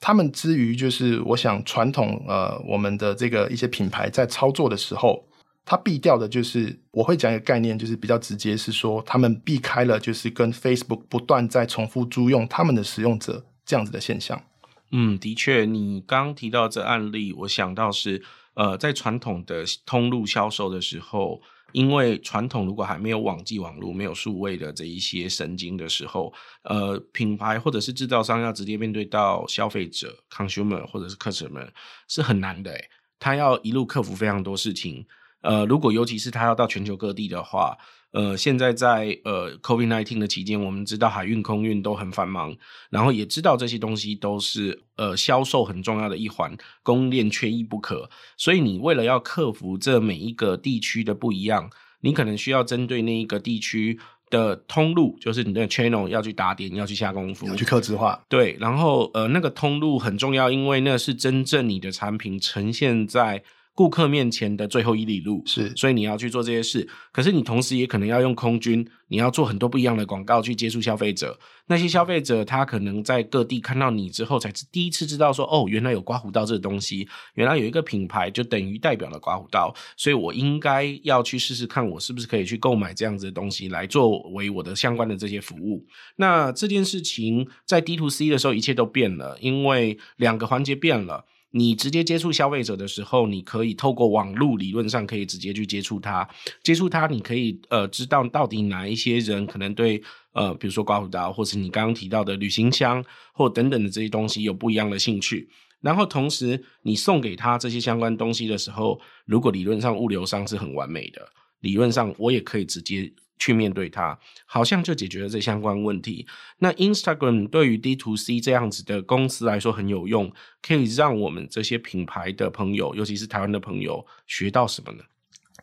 [0.00, 5.26] 他们之于就是我想传统呃我们的这个一些品牌在操作的时候。
[5.64, 14.42] 它避掉的就是，我会讲一个概念，就是比较直接，是说他们避开了，就是跟 Facebook 不断在重复租用他们的使用者这样子的现象。
[14.90, 18.22] 嗯，的确，你刚提到这案例，我想到是，
[18.54, 31.68] 呃，在传统的通路销售的时候，因为传统如果还没有网际网络、没有数位的这一些神经的时候，呃，品牌或者是制造商要直接面对到消费者 （consumer） 或者是 customer
[32.08, 35.06] 是很难的，诶，他要一路克服非常多事情。
[35.42, 37.76] 呃，如果尤其是他要到全球各地的话，
[38.12, 42.54] 呃，现在在呃 COVID-19 的期间，我们知道海运、空运都很繁忙，
[42.90, 48.08] 然后也知道这些东西都是呃销售很重要的一环，供应链缺一不可。
[48.36, 51.70] 所以你为了要克服这每一个地区的不一样，
[52.02, 58.22] 你可能需要针对那一个地区的通路，就是你的 channel 要去打点，要去下功夫，要去客制化。
[58.28, 63.42] 对，然后呃那个通路很重要，因为那是真正你的产品呈现在。
[63.74, 66.86] 顾客面前的最后一里路是，所以你要去做这些事。
[67.10, 71.38] 可是你同时也可能要用空军，你要做很多不一样的广告去接触消费者。
[71.68, 79.74] 那些消费者他可能在各地看到你之后，才第一次知道说，哦，原来有刮胡刀这个东西，原来有一个品牌就等于代表了刮胡刀。
[79.96, 85.86] 所以我应该要去试试看，我是不是可以去购买这样子的东西来作为我的相关的这些服务。
[86.16, 91.24] 那这件事情在 D to C 的时候，一切都变了，因为两个环节变了。
[91.52, 96.28] 你直接接触消费者的时候，你可以透过网络，理论上可以直接去接触他。
[96.62, 105.48] 接触他，你可以呃知道到底哪一些人可能对呃，比如说刮胡刀，或是你刚刚提到的旅行箱，或等等的这些东西有不一样的兴趣。
[105.80, 111.20] 然后同时，你送给他这些相关东西的时候，如果理论上物流商是很完美的，
[111.60, 113.12] 理论上我也可以直接。
[113.38, 114.16] 去面对它，
[114.46, 116.26] 好像就解决了这相关问题。
[116.58, 125.02] 那 Instagram 对于 D to C 这样子的公司来说很有用，可以让我们这些品牌的朋友，尤其是台湾的朋友学到什么呢？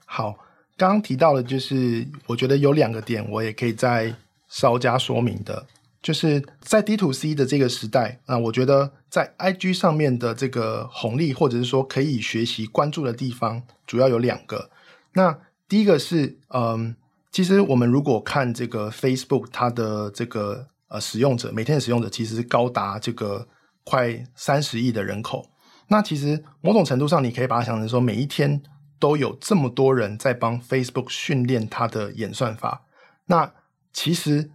[0.06, 0.38] 好，
[0.76, 4.14] 刚刚提到的，就是我觉得有两个点，我也可以再
[4.50, 5.66] 稍加说明的，
[6.02, 14.70] 就是在 D to C 的这个时代，那我觉得在 IG 上面的这个红利，或者是说可以学习关注的地方，主要有两个。
[15.14, 16.96] 那第一个是，嗯。
[17.32, 23.48] 其实我们如果看这个 Facebook，它的这个呃使用者，每天的使用者其实高达这个
[23.84, 25.50] 快三十亿的人口。
[25.88, 28.62] 那其实某种程度上，你可以把它想成说，每一天
[29.00, 32.86] 都有这么多人在帮 Facebook 训练它的演算法。
[33.26, 33.54] 那
[33.94, 34.52] 其实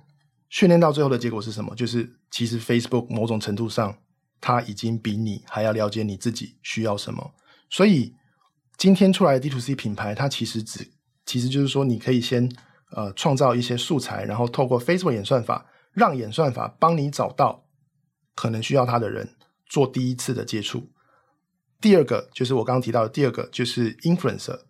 [0.49, 1.75] 训练到最后的结果是什么？
[1.75, 3.99] 就是其实 Facebook 某种程度上，
[4.41, 7.35] 它已经比你还要了解你自己需要什么。
[7.71, 8.15] 所以
[8.77, 10.89] 今天出来的 D2C 品牌，它其实只
[11.35, 12.49] 其实就是说，你可以先
[12.93, 17.65] 呃创造一些素材，然后透过 Facebook 演算法，让演算法帮你找到
[18.37, 19.31] 可能需要它的人，
[19.67, 20.93] 做第一次的接触。
[21.81, 24.61] 第二个就是我刚刚提到的第二个，就是 influencer。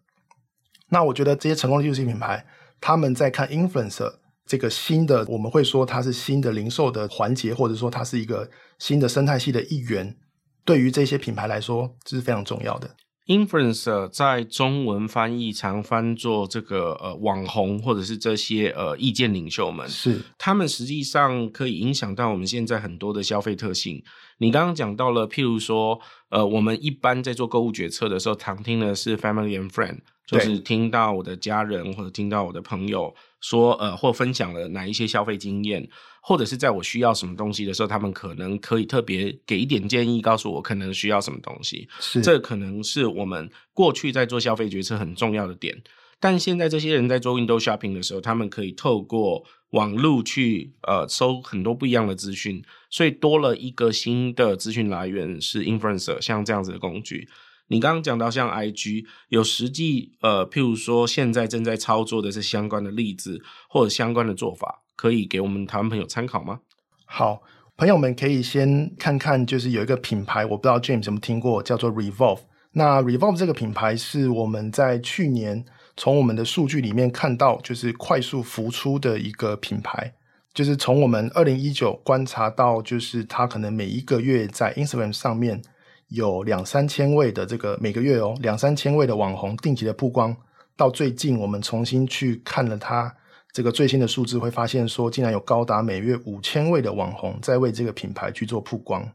[0.88, 2.46] 那我觉得这些成功的 D2C 品牌，
[2.80, 4.14] 他们在看 influencer
[4.46, 8.48] 这个新的，我们会说它是新的零售的环节，或者说它是一个
[8.78, 10.16] 新的生态系的一员，
[10.64, 12.96] 对于这些品牌来说，这是非常重要的。
[13.26, 24.02] Influencer 在中文翻译常翻作这个呃网红，或者是这些呃意见领袖们，是他们实际上可以影响到我们现在很多的消费特性。
[24.38, 35.86] 你刚刚讲到了，譬如说，呃，我们一般在做购物决策的时候，常听的是 family and friend，就是听到我的家人或者听到我的朋友说，呃，或分享了哪一些消费经验。
[36.26, 41.86] 或者是在我需要什么东西的时候，他们可能可以特别给一点建议，告诉我可能需要什么东西。
[42.00, 45.82] 是，这可能是我们过去在做消费决策很重要的点。
[46.18, 57.28] 但现在这些人在做 window shopping 的时候，他们可以透过网络去呃搜很多不一样的资讯，所以多了一个新的资讯来源是 influencer，像这样子的工具。
[57.68, 64.82] 你刚刚讲到像 IG 有实际呃，譬如说现在正在操作的是相关的例子或者相关的做法。
[64.96, 66.60] 可以给我们台湾朋友参考吗？
[67.04, 67.42] 好，
[67.76, 72.42] 朋友们可以先看看，就是有一个品牌，我不知道 James 有没有听过，叫做 Revolve。
[72.74, 75.64] 那 Revolve 这个品牌是我们在去年
[75.96, 80.14] 从我们的数据里面看到，就是快速浮出的一个品牌。
[80.54, 85.60] 就是从我们二零一九观察到，就是它可能每一个月在 Instagram 上面
[86.08, 90.36] 有两三千位的这个每个月哦，两三千位的网红定期的曝光，
[90.76, 93.14] 到最近我们重新去看了它。
[93.52, 99.08] 这个最新的数字会发现说，竟然有高达每月五千位的网红在为这个品牌去做曝光，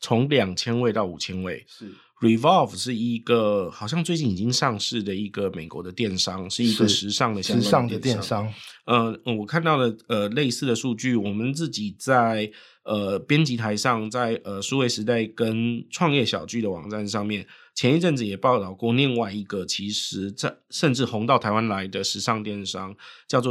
[0.00, 1.64] 从两千位到五千位。
[1.66, 8.52] 是 Revolve 是一个好像最近已经上市的一个美国的电商，是一个时尚的时尚的电商。
[8.84, 12.50] 呃，我看到的呃类似的数据，我们自己在
[12.82, 17.46] 呃编辑台上，在呃数位时代跟创业小聚的网站上面。
[17.74, 22.94] 前一阵子也报道过另外一个，其实在甚至红到台湾来的时尚电商，
[23.26, 23.50] 叫做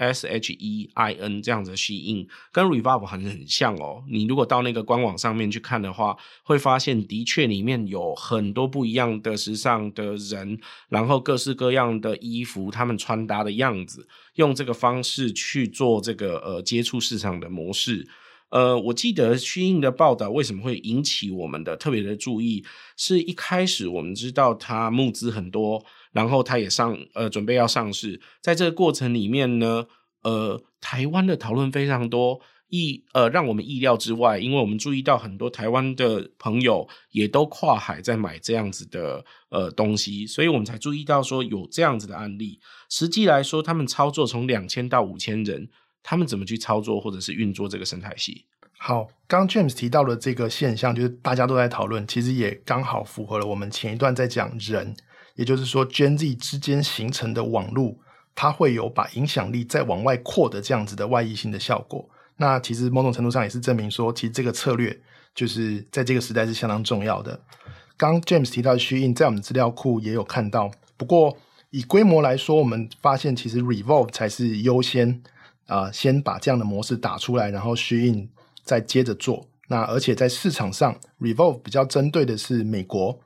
[0.00, 4.02] S H E I N 这样子的 Shein，跟 Revolve 很很像哦。
[4.08, 10.58] 你如果到那个官网上面去看的话，会发现的确里面有很多不一样的时尚的人，
[10.88, 18.08] 然后各式各样的衣服，他们穿搭的样子，用这个方式去做这个呃接触市场的模式。
[18.48, 22.64] 呃，我记得 Shein 的报道为什么会引起我们的特别的注意？
[22.96, 29.86] 是一开始我们知道它募资很多，然后它也上呃准备要上市，在这个过程里面呢，
[30.22, 42.60] 呃，台湾的讨论非常多，意呃让我们意料之外，因为我们注意到很多台湾的朋友也都跨海在买这样子的呃东西，所以我们才注意到说有这样子的案例。
[42.88, 45.68] 实际来说，他们操作从两千到五千人。
[46.02, 48.46] 他们怎么去操作或者是运作这个生态系？
[48.78, 54.96] 好，刚 James 提到的这个现象，就是大家都在讨论，其实也刚好符合了我们前一段在讲人，
[55.34, 57.96] 也就是说 Gen Z 之间形成的网络，
[58.34, 62.08] 它会有把影响力再往外扩的这样子的外溢性的效果。
[62.36, 64.98] 那其实某种程度上也是证明说，其实这个策略
[65.34, 67.40] 就是在这个时代是相当重要的。
[67.96, 71.36] 刚 James 提到的 Shein 在我们资料库也有看到，不过
[71.70, 75.22] 以规模来说，我们发现其实 Revolve 才是优先。
[75.66, 78.28] 啊、先把这样的模式打出来，然后虚印
[78.64, 79.46] 再接着做。
[79.68, 83.20] 那而且在市场上，Revolve 比较针对的是美国。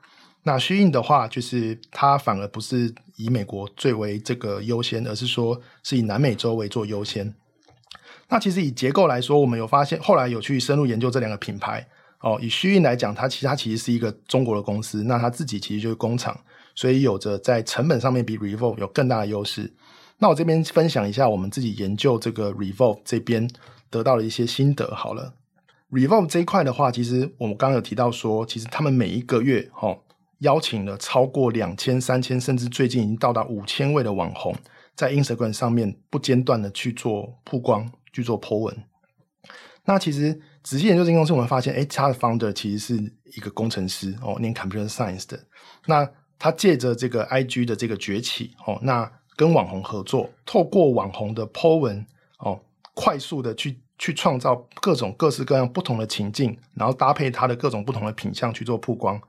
[0.47, 7.33] 那 Shein 的话，就是它反而不是以美国最为这个优先，而是说是以南美洲为做优先。
[8.29, 11.87] 那其实以结构来说，我们有发现，后来有去深入研究这两个品牌。
[12.19, 16.39] 哦，以 Shein 来讲，它其实它其实是一个中国的公司，那它自己其实就是工厂，
[16.75, 19.73] 所以有着在成本上面比 Revolve 有更大的优势。
[20.19, 23.49] 那我这边分享一下我们自己研究这个 Revolve 这边
[23.89, 25.33] 得到的一些心得好了。
[25.91, 29.99] Revolve 这一块的话，其实我们刚刚有提到说，其实他们每一个月哈、哦、
[30.45, 34.55] 邀请了超过两千、三千，甚至最近已经到达五千位的网红，
[34.95, 38.77] 在 Instagram 上面不间断的去做曝光、去做 po 文。
[39.85, 45.39] 那其实仔细研究这间公司，我们发现，哎，他的 founder 其实是一个工程师哦，念 computer science 的。
[45.87, 52.05] 那他借着这个 IG 的这个崛起哦，那跟网红合作，透过网红的 po 文
[52.39, 52.59] 哦，
[52.93, 59.19] 快速的去去创造各种各式各样不同的情境，然后搭配他的各种不同的品相去做曝光。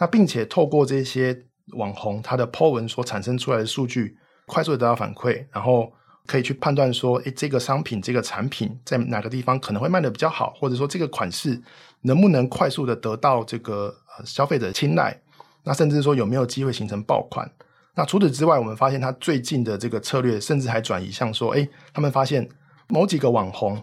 [0.00, 1.44] 那并且透过这些
[1.74, 5.92] 网红他的 po 文所产生出来的数据，快速的得到反馈，然后
[6.26, 11.60] 可以去判断说，诶，这个商品这个产品在哪个地方可能会卖的比较好，或者说这个款式
[12.00, 13.94] 能不能快速的得到这个
[14.24, 15.20] 消费者青睐，
[15.64, 17.48] 那甚至说有没有机会形成爆款。
[17.94, 22.48] 那除此之外，我们发现他最近的这个策略，甚至还转移向说，哎，他们发现
[22.88, 23.82] 某几个网红，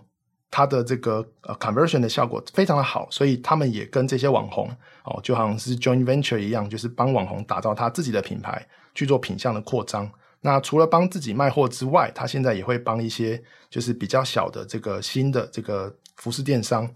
[0.49, 4.69] 它的这个呃 conversion 的效果非常的好，所以他们也跟这些网红
[5.03, 10.09] 哦，就好像是 joint venture 一样，就是帮网红打造他自己的品牌，去做品相的扩张。
[10.41, 16.89] 那除了帮自己卖货之外，他现在也会帮一些就是比较小的这个新的这个服饰电商，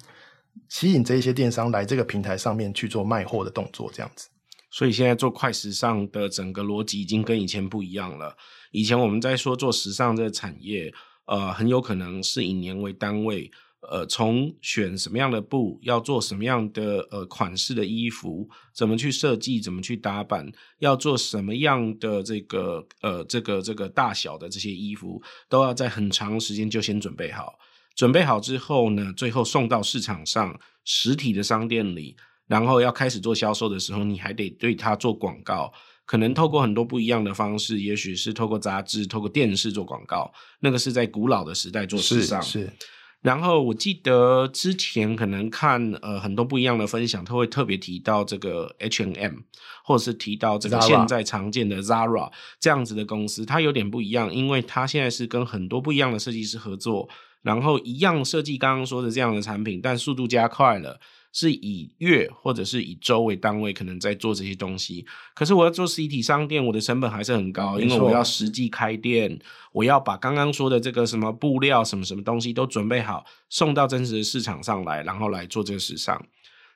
[0.69, 4.29] 吸引这一些电商来这个平台上面去做卖货的动作，这样子。
[4.69, 8.37] 所以现在做快时尚的整个逻辑已经跟以前不一样了。
[8.71, 10.93] 以前我们在说做时尚这个产业。
[11.31, 13.49] 呃，很有可能是以年为单位，
[13.89, 27.53] 呃，从选什么样的布，要做什么样的呃款式的衣服，怎么去设计，怎么去打版，要做什么样的这个呃这个这个大小的这些衣服，都要在很长时间就先准备好。
[27.95, 32.17] 准备好之后呢，最后送到市场上实体的商店里，
[32.47, 35.71] 然后要开始做销售的时候，你还得对它做广告。
[36.11, 42.41] 可能透过很多不一样的方式，也许是透过杂志、透过电视做广告，那个是在古老的时代做时尚。
[42.41, 42.63] 是。
[42.63, 42.73] 是
[43.21, 49.35] 然后我记得之前可能看呃很多不一样的分享，他会特别提到这个 H&M，
[49.85, 57.07] 或者是提到这个现在常见的 Zara 这样子的公司，它有点不一样，因为它现在是跟很多不一样的设计师合作，
[57.41, 60.99] 然后一样设计刚刚说的这样的产品，但速度加快了。
[61.33, 65.05] 是以月或者是以周为单位，可能在做这些东西。
[65.33, 69.39] 可是我要做实体商店，我的成本还是很高，因为我要实际开店，
[69.71, 76.21] 我要把刚刚说的这个什么布料、什么什么东西都准备好，送到真实的市场上来，然后来做这个时尚。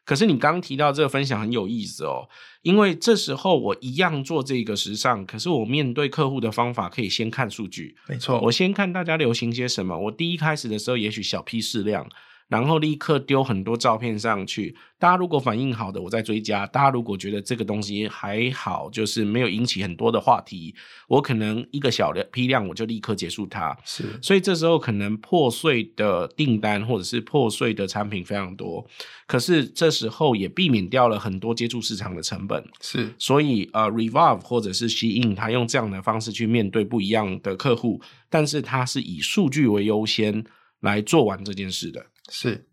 [0.05, 2.29] 可是你刚刚提到这个分享很有意思哦，
[2.61, 9.97] 因为这时候我一样做这个时尚，可是我面对客户的方法可以先看数据，没错，我先看大家流行些什么。
[9.97, 12.07] 我第一开始的时候，也许小批适量。
[12.47, 20.75] 然后立刻丢很多照片上去，大家如果反应好的，我再追加；大家如果觉得这个东西还好，就是没有引起很多的话题，
[21.07, 23.75] 我可能一个小的批量我就立刻结束它。
[23.83, 28.85] 是，所以这时候可能破碎的订单或者是破碎的产品非常多，
[29.25, 32.63] 可是这时候也避免掉了很多接触市场的成本。
[32.79, 40.45] 是，所以呃，Revolve 或者是 Shein，他用这样的方式去面对不一样的客户，但是他是以数据为优先
[40.81, 42.05] 来做完这件事的。
[42.29, 42.65] 是，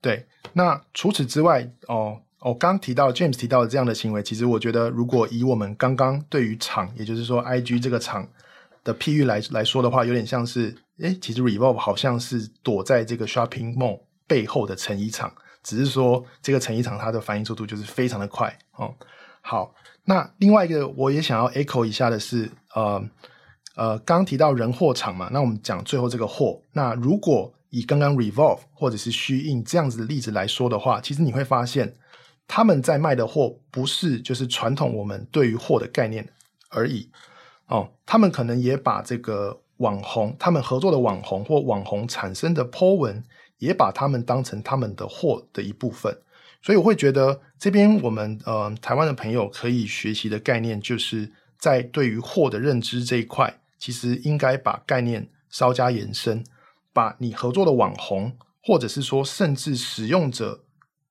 [0.00, 0.26] 对。
[0.52, 8.28] 那除此之外，哦，我、刚提到 James 提到的这样的行为，其实我觉得，如果以我们刚刚对于厂，也就是说 IG 这个厂
[8.84, 15.32] 的譬喻来来说的话，有点像是，诶，其实 Revolve 好像是躲在这个 Shopping Mall 背后的成衣厂，
[15.62, 18.94] 只是说这个成衣厂它的反应速度就是非常的快哦。
[19.40, 23.04] 好，那另外一个我也想要 echo 一下的是，呃
[23.74, 31.96] 呃，刚提到人货场嘛，那我们讲最后这个货，那如果以刚刚 Revolve 或者是虚印这样子的例子来说的话，其实你会发现
[32.46, 36.28] 他们在卖的货不是就是传统我们对于货的概念
[36.68, 37.10] 而已
[37.66, 43.22] 哦，他们可能也把这个网红，他们合作的网红或网红产生的 po 文，
[43.58, 46.16] 也把他们当成他们的货的一部分。
[46.62, 56.44] 所以我会觉得这边我们呃台湾的朋友可以学习的概念，就是在对于货的认知这一块，其实应该把概念稍加延伸。
[56.96, 58.32] 把你合作的网红，
[58.62, 60.64] 或者是说甚至使用者，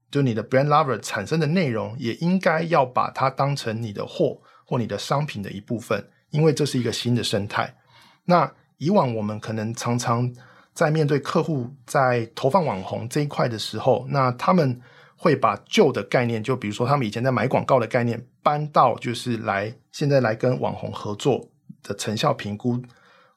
[0.10, 7.78] 就你的 brand lover 产生的内容，也应该要把它当成你的货或你的商品的一部分，因为这是一个新的生态。
[8.24, 10.34] 那以往我们可能常常
[10.74, 14.82] 在面对客户在投放网红这一块的时候，那他们
[15.16, 21.48] 会把旧的概念，就比如说他们以前在买广告的概念，搬到就是来现在来跟网红合作
[21.84, 22.82] 的成效评估。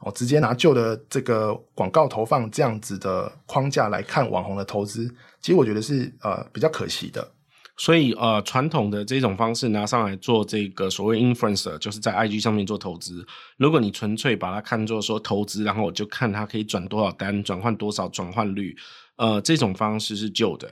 [0.00, 7.32] 哦，直接拿旧的这个广告投放这样子的框架来看网红的投资，其实我觉得是呃比较可惜的。
[7.76, 13.24] 所以呃，传统的这种方式拿上来做这个所谓 influencer，就是在 IG 上面做投资。
[13.56, 18.76] 如果你纯粹把它看作说投资，然后我就看它可以转多少单，转换多少转换率，
[19.16, 20.68] 呃，这种方式是旧的。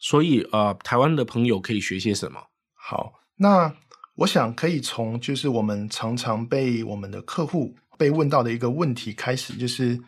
[0.00, 2.40] 所以呃，台湾的朋友可以学些什么？
[2.74, 3.72] 好，那
[4.16, 7.76] 我想可以从就是我们常常被我们的客户。
[7.98, 10.00] 被问到的一个问题开始，就是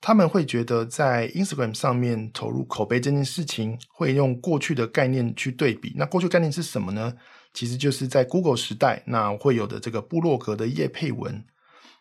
[0.00, 5.92] 他们会觉得在 Instagram 上面投入口碑这件事情，会用过去的概念去对比。
[5.96, 7.14] 那过去概念是什么呢？
[7.52, 11.44] 其实就是在 Google 时代，那会有的这个部落格的业配文。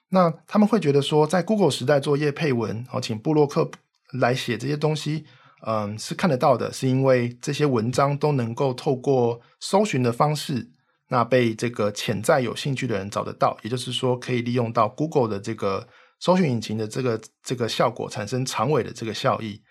[0.10, 3.70] 那他们会觉得说，在 Google 时代做业配文，好，请部落客
[4.14, 5.26] 来写这些东西，
[5.66, 10.72] 嗯，是看得到的，是因为这些文章都能够透过搜寻的方式。
[11.14, 15.88] 那被这个潜在有兴趣的人找得到，也就是说，可以利用到 Google 的这个
[16.20, 19.61] 搜寻引擎的这个这个效果，产生长尾的这个效益。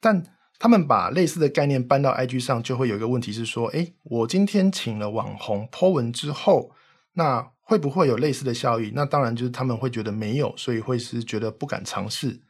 [0.00, 0.24] 但
[0.58, 6.70] 他们把类似的概念搬到 IG 上，就会有一个问题是说：诶，我今天请了网红 po 文之后，
[7.12, 8.90] 那会不会有类似的效益？
[8.94, 12.40] 那当然就是他们会觉得没有，所以会是觉得不敢尝试。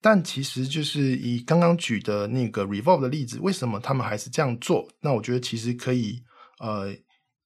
[0.00, 4.86] 但其实就是以刚刚举的那个 Revolve 的例子，为什么他们还是这样做？
[5.00, 6.22] 那我觉得其实可以
[6.60, 6.94] 呃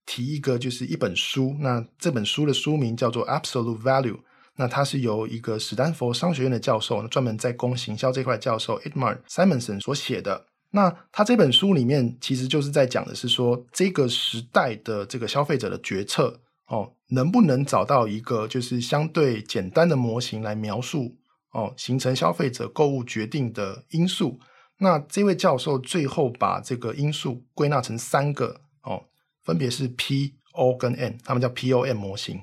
[0.09, 1.55] 提一个，就是一本书。
[1.61, 4.19] 那这本书的书名叫做 Absolute Value。
[4.57, 10.47] 那它是由一个史丹佛商学院的教授，专门在攻行销这块教授 Edmar Simonson 所写的。
[10.71, 21.17] 那他这本书里面其实就是在讲的是说，这个时代的这个消费者的决策哦，能不能找到一个就是相对简单的模型来描述
[21.53, 24.41] 哦，形成消费者购物决定的因素。
[24.79, 29.05] 那这位教授最后把这个因素归纳成三个哦，
[29.49, 32.39] 分别是 P、O 跟 M，他们叫 POM 模型。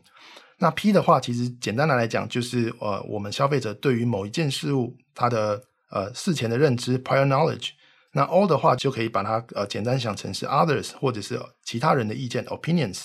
[0.58, 7.70] 那 P 的话，其实简单的来讲就是呃，我们消费者对于某一件事物它的呃事前的认知 （prior knowledge）。
[8.14, 13.03] 那 O 的话就可以把它呃简单想成是 others 或者是其他人的意见 opinions。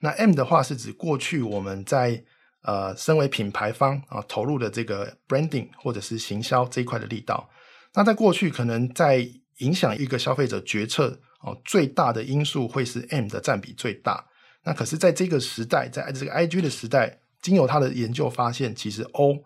[0.00, 2.24] 那 M 的话是指过去我们在
[2.62, 7.48] 呃身为品牌方啊投入的这个 branding 或者是行销这一块的力道。
[7.94, 9.24] 那在过去可能在
[9.58, 14.26] 影响一个消费者决策哦最大的因素会是 M 的占比最大。
[14.64, 19.36] 那可是在这个时代，在这个 IG 的时代，经由他的研究发现，其实 O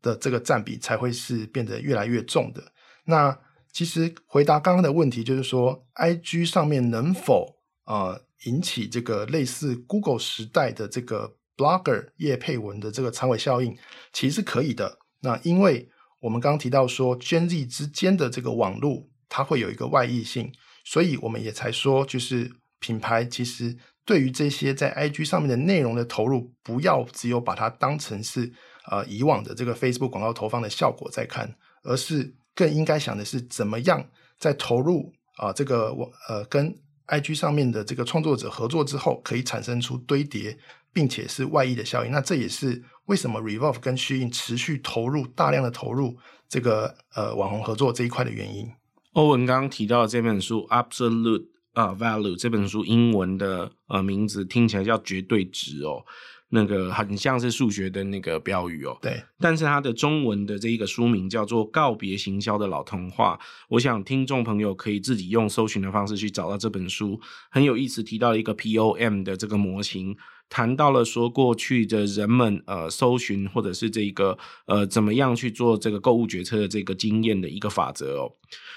[0.00, 2.72] 的这个占比才会是变得越来越重的。
[3.04, 3.38] 那
[3.70, 13.76] 其实回答刚刚的问题，就是说，IG 上面能否呃引起这个类似 Google 时代的这个 Blogger 叶佩文的这个长尾效应，
[14.12, 14.98] 其实是可以的。
[15.20, 15.90] 那因为
[16.20, 20.50] 我们刚刚提到说，Gen Z 之间的这个网络它会有一个外溢性，
[20.84, 28.52] 所以我们也才说，就是品牌其实对于这些在 IG 上面的内容的投入，不要只有把它当成是
[28.90, 32.34] 呃以往的这个 Facebook 广告投放的效果在看，而是。
[32.52, 34.04] 更应该想的是，怎么样
[34.36, 36.76] 在投入啊、这个我呃跟
[37.06, 40.58] IG 上面的这个创作者合作之后，可以产生出堆叠，
[40.92, 42.10] 并且是外溢的效应。
[42.10, 46.18] 那这也是为什么 Revolve 跟 Shein 持续投入大量的投入
[46.48, 48.70] 这个呃网红合作这一块的原因。
[49.12, 56.04] 欧文刚刚提到的这本书 Absolute 啊、uh, Value 这本书英文的呃名字听起来叫绝对值哦。
[56.52, 63.38] 那个很像是数学的那个标语哦，对，但是它的中文的这一个书名叫做《告别行销的老童话》，
[63.68, 70.16] 我想听众朋友可以自己用搜寻的方式去找到这本书，很有意思，提到一个 POM 的这个模型。
[70.48, 74.36] 谈到了说过去的人们呃搜寻或者是这个
[74.66, 78.32] 呃怎么样去做这个购物决策的这个经验的一个法则哦，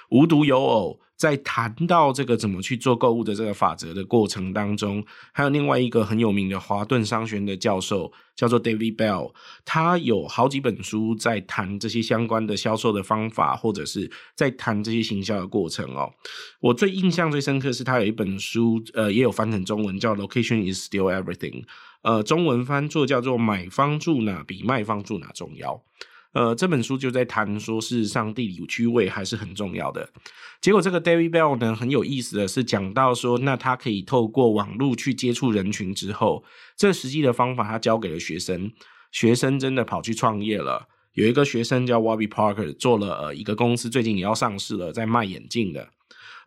[0.09, 8.11] 无独有偶，在谈到这个怎么去做购物的这个法则的过程当中，还有另外一个很有名的华顿商学院的教授。
[8.35, 9.31] 叫做 David Bell，
[9.63, 16.11] 他有好几本书在谈这些相关的销售的方法，或者是在谈这些行销的过程哦。
[16.59, 21.63] 我最印象最深刻是他有一本书，呃，也有翻成中文叫 Location is still everything，
[22.01, 25.83] 呃，中文翻作叫做买方住哪比卖方住哪重要。
[26.33, 30.09] 呃，这本书就在谈说，事实上地理区位还是很重要的。
[30.59, 36.43] 结果这个 David Bell 呢，很有意思的是讲到说，那他可以透过网络去接触人群之后，
[36.75, 38.71] 这实际的方法他教给了学生，
[39.11, 40.87] 学生真的跑去创业了。
[41.13, 45.89] 有一个学生叫 Warby Parker，做了呃一个公司，最近也要上市了，在卖眼镜的。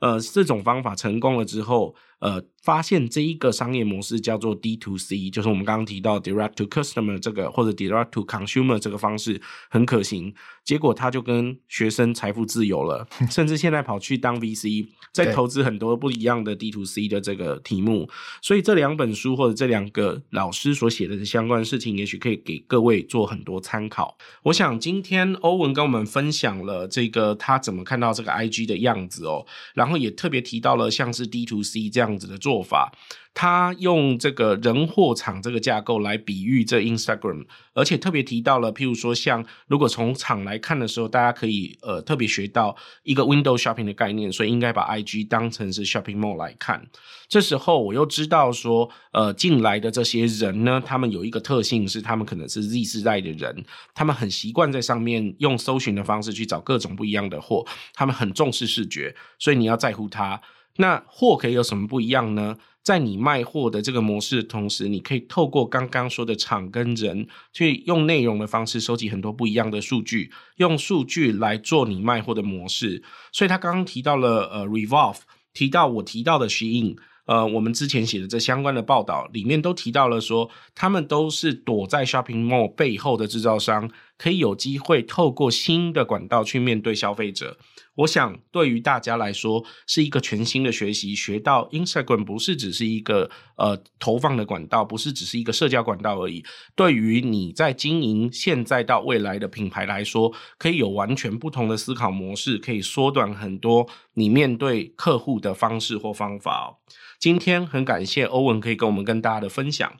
[0.00, 9.40] 呃，这种方法成功了之后，呃，发现这一个商业模式叫做 D to C，就是我们刚刚提到 Direct to Customer 这个或者 Direct to Consumer 这个方式
[9.70, 10.34] 很可行。
[10.64, 18.08] 结果他就跟学生财富自由了， 甚至现在跑去当 VC，在投资很多不一样的 D to C 的这个题目。
[18.42, 24.16] 所以这两本书或者这两个老师所写的相关事情，也许可以给各位做很多参考。
[24.42, 32.92] 我想今天欧文跟我们分享了这个他怎么看到这个 IG 的样子哦，然后也特别提到了像是 D to C 这样子的做法。
[33.38, 37.44] 他用这个人货场这个架构来比喻这 Instagram，
[37.74, 46.82] 而且特别提到了，譬如说像如果从场来看的时候，大家可以呃特别学到一个 window shopping 的概念，所以应该把 IG 当成是 shopping mall 来看。
[47.28, 60.40] 这时候我又知道说，呃进来的这些人呢，他们有一个特性是，他们可能是 Z 世代的人，他们很习惯在上面用搜寻的方式去找各种不一样的货，他们很重视视觉，所以你要在乎他。
[60.76, 62.56] 那货可以有什么不一样呢？
[62.82, 73.02] 在你卖货的这个模式的同时，你可以透过刚刚说的场跟人，去用内容的方式收集很多不一样的数据，用数据来做你卖货的模式。
[73.32, 75.18] 所以他刚刚提到了呃，Revolve，
[75.52, 87.58] 提到我提到的 Shein，呃，我们之前写的这相关的报道里面都提到了说，他们都是躲在 Shopping Mall 背后的制造商，可以有机会透过新的管道去面对消费者。
[87.96, 91.14] 我想，对于大家来说，是一个全新的学习。
[91.14, 96.44] 学到 Instagram 不是只是一个呃投放的管道，不是只是一个社交管道而已。
[96.74, 106.76] 对于你在经营现在到未来的品牌来说，可以有完全不同的思考模式，可以缩短很多你面对客户的方式或方法。
[107.18, 109.90] 今天很感谢欧文可以跟我们跟大家的分享，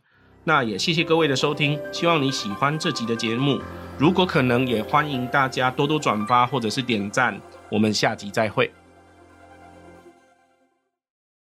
[0.49, 3.61] 那也谢谢各位的收听，希望你喜欢这集的节目。
[3.99, 7.37] 如果可能，也欢迎大家多多转发或者是点赞。
[7.69, 8.71] 我们下集再会。